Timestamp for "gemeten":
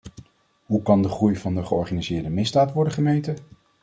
2.93-3.35